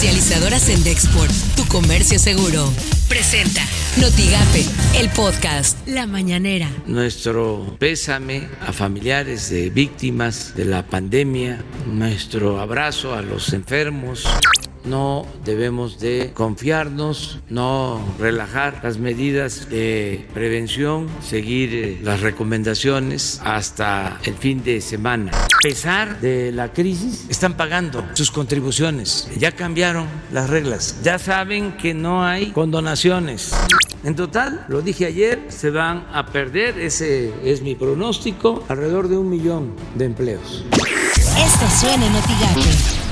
[0.00, 2.72] Comercializadoras en Dexport, tu comercio seguro.
[3.06, 3.60] Presenta
[4.00, 4.64] Notigape,
[4.98, 6.70] el podcast La Mañanera.
[6.86, 14.24] Nuestro pésame a familiares de víctimas de la pandemia, nuestro abrazo a los enfermos
[14.84, 24.18] no debemos de confiarnos, no relajar las medidas de prevención, seguir eh, las recomendaciones hasta
[24.24, 25.32] el fin de semana.
[25.32, 29.28] A pesar de la crisis, están pagando sus contribuciones.
[29.38, 31.00] Ya cambiaron las reglas.
[31.02, 33.52] Ya saben que no hay condonaciones.
[34.02, 39.18] En total, lo dije ayer, se van a perder, ese es mi pronóstico, alrededor de
[39.18, 40.64] un millón de empleos.
[41.38, 42.12] Esto suena en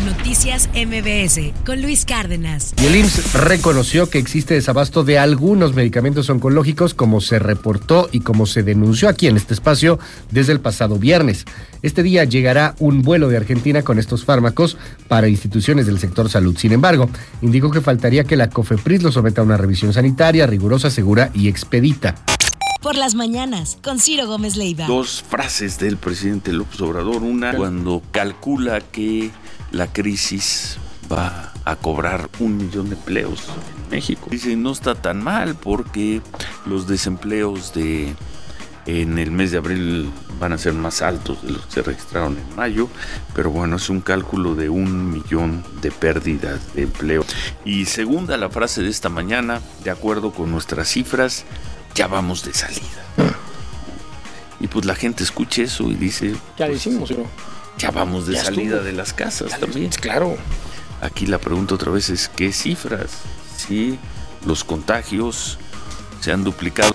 [0.04, 2.74] Noticias MBS con Luis Cárdenas.
[2.82, 8.20] Y el IMSS reconoció que existe desabasto de algunos medicamentos oncológicos como se reportó y
[8.20, 9.98] como se denunció aquí en este espacio
[10.30, 11.44] desde el pasado viernes.
[11.82, 16.56] Este día llegará un vuelo de Argentina con estos fármacos para instituciones del sector salud.
[16.58, 17.08] Sin embargo,
[17.40, 21.48] indicó que faltaría que la COFEPRIS lo someta a una revisión sanitaria rigurosa, segura y
[21.48, 22.16] expedita
[22.80, 24.86] por las mañanas con Ciro Gómez Leiva.
[24.86, 27.22] Dos frases del presidente López Obrador.
[27.22, 29.30] Una cuando calcula que
[29.72, 30.78] la crisis
[31.10, 33.44] va a cobrar un millón de empleos
[33.84, 34.28] en México.
[34.30, 36.22] Dice, no está tan mal porque
[36.66, 38.14] los desempleos de
[38.86, 42.38] en el mes de abril van a ser más altos de los que se registraron
[42.38, 42.88] en mayo,
[43.34, 47.22] pero bueno, es un cálculo de un millón de pérdidas de empleo.
[47.66, 51.44] Y segunda la frase de esta mañana, de acuerdo con nuestras cifras,
[51.98, 53.02] ya vamos de salida.
[54.60, 56.32] Y pues la gente escucha eso y dice...
[56.56, 57.24] Ya lo hicimos, ¿no?
[57.76, 59.90] Ya vamos de salida de las casas también.
[59.90, 60.36] Claro.
[61.00, 63.10] Aquí la pregunta otra vez es, ¿qué cifras?
[63.56, 63.98] Si
[64.46, 65.58] los contagios
[66.20, 66.92] se han duplicado.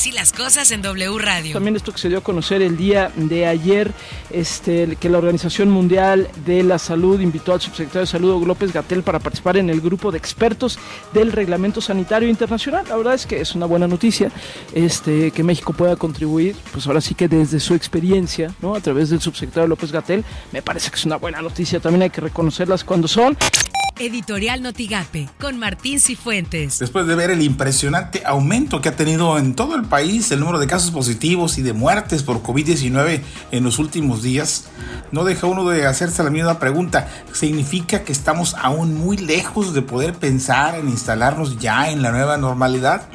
[0.00, 1.52] Así las cosas en W Radio.
[1.52, 3.92] También esto que se dio a conocer el día de ayer,
[4.30, 9.02] este, que la Organización Mundial de la Salud invitó al subsecretario de Salud López Gatel
[9.02, 10.78] para participar en el grupo de expertos
[11.12, 12.86] del Reglamento Sanitario Internacional.
[12.88, 14.32] La verdad es que es una buena noticia
[14.72, 18.74] este, que México pueda contribuir, pues ahora sí que desde su experiencia, ¿no?
[18.74, 21.78] a través del subsecretario López Gatel, me parece que es una buena noticia.
[21.78, 23.36] También hay que reconocerlas cuando son.
[24.00, 26.78] Editorial Notigape, con Martín Cifuentes.
[26.78, 30.58] Después de ver el impresionante aumento que ha tenido en todo el país el número
[30.58, 34.70] de casos positivos y de muertes por COVID-19 en los últimos días,
[35.12, 37.08] no deja uno de hacerse la misma pregunta.
[37.32, 42.38] ¿Significa que estamos aún muy lejos de poder pensar en instalarnos ya en la nueva
[42.38, 43.06] normalidad?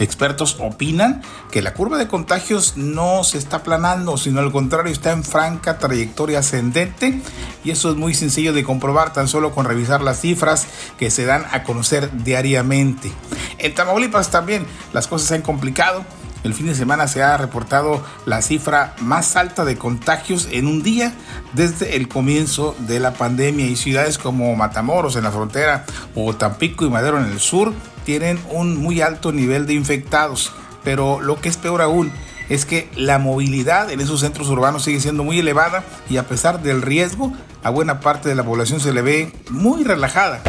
[0.00, 5.12] Expertos opinan que la curva de contagios no se está aplanando, sino al contrario está
[5.12, 7.20] en franca trayectoria ascendente
[7.64, 10.66] y eso es muy sencillo de comprobar tan solo con revisar las cifras
[10.98, 13.12] que se dan a conocer diariamente.
[13.58, 16.04] En Tamaulipas también las cosas se han complicado.
[16.42, 20.82] El fin de semana se ha reportado la cifra más alta de contagios en un
[20.82, 21.12] día
[21.52, 25.84] desde el comienzo de la pandemia y ciudades como Matamoros en la frontera
[26.14, 27.74] o Tampico y Madero en el sur
[28.04, 30.52] tienen un muy alto nivel de infectados,
[30.82, 32.10] pero lo que es peor aún
[32.48, 36.62] es que la movilidad en esos centros urbanos sigue siendo muy elevada y a pesar
[36.62, 40.42] del riesgo, a buena parte de la población se le ve muy relajada.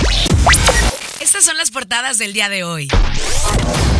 [1.19, 2.87] Estas son las portadas del día de hoy.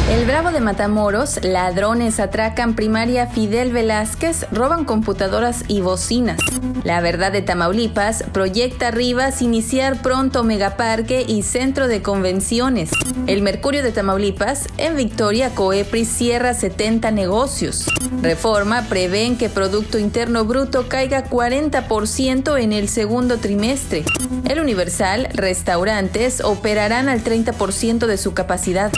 [0.09, 6.39] El Bravo de Matamoros, ladrones atracan primaria Fidel Velázquez, roban computadoras y bocinas.
[6.83, 12.91] La Verdad de Tamaulipas proyecta Rivas iniciar pronto megaparque y centro de convenciones.
[13.27, 17.85] El Mercurio de Tamaulipas, en Victoria Coepris cierra 70 negocios.
[18.21, 24.03] Reforma prevén que Producto Interno Bruto caiga 40% en el segundo trimestre.
[24.47, 28.91] El Universal, restaurantes operarán al 30% de su capacidad.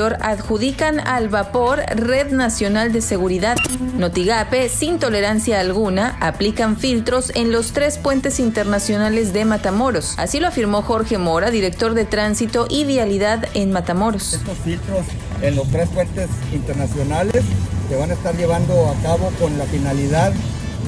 [0.00, 3.56] Adjudican al vapor Red Nacional de Seguridad.
[3.98, 10.14] Notigape, sin tolerancia alguna, aplican filtros en los tres puentes internacionales de Matamoros.
[10.16, 14.32] Así lo afirmó Jorge Mora, director de Tránsito y Vialidad en Matamoros.
[14.32, 15.04] Estos filtros
[15.42, 17.44] en los tres puentes internacionales
[17.88, 20.32] se van a estar llevando a cabo con la finalidad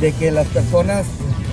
[0.00, 1.04] de que las personas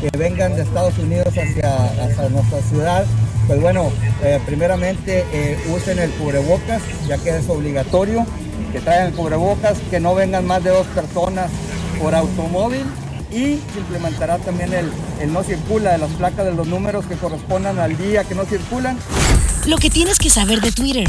[0.02, 3.06] que vengan de Estados Unidos hacia nuestra ciudad
[3.50, 3.92] pues bueno,
[4.22, 8.24] eh, primeramente eh, usen el cubrebocas, ya que es obligatorio,
[8.72, 11.50] que traigan el cubrebocas, que no vengan más de dos personas
[12.00, 12.84] por automóvil
[13.32, 17.16] y se implementará también el, el no circula de las placas de los números que
[17.16, 19.00] correspondan al día que no circulan.
[19.66, 21.08] Lo que tienes que saber de Twitter.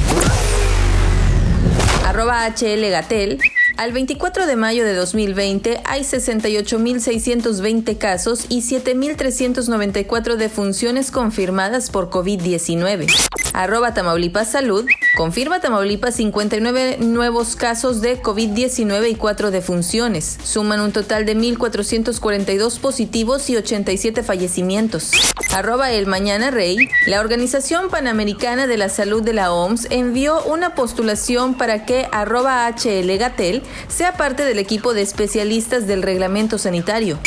[2.06, 3.38] Arroba HL Gatel
[3.80, 13.06] al 24 de mayo de 2020 hay 68.620 casos y 7.394 defunciones confirmadas por COVID-19.
[13.52, 14.86] Arroba Tamaulipas Salud
[15.16, 20.38] Confirma Tamaulipas 59 nuevos casos de COVID-19 y 4 defunciones.
[20.44, 25.10] Suman un total de 1.442 positivos y 87 fallecimientos.
[25.52, 26.88] Arroba el Mañana Rey.
[27.06, 32.68] La Organización Panamericana de la Salud de la OMS envió una postulación para que arroba
[32.68, 37.18] HL Gatel sea parte del equipo de especialistas del reglamento sanitario.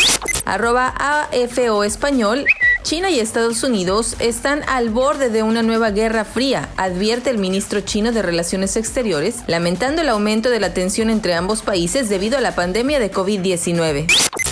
[0.45, 2.45] Arroba AFO Español
[2.83, 7.79] China y Estados Unidos están al borde de una nueva guerra fría, advierte el ministro
[7.79, 12.41] chino de Relaciones Exteriores, lamentando el aumento de la tensión entre ambos países debido a
[12.41, 14.07] la pandemia de COVID-19.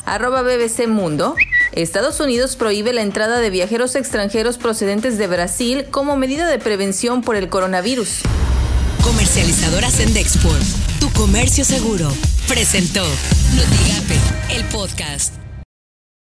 [0.05, 1.35] Arroba BBC Mundo.
[1.73, 7.21] Estados Unidos prohíbe la entrada de viajeros extranjeros procedentes de Brasil como medida de prevención
[7.21, 8.21] por el coronavirus.
[9.03, 10.63] Comercializadora Sendexport,
[11.01, 12.09] tu comercio seguro,
[12.47, 13.03] presentó
[13.55, 15.40] Notigape, el podcast.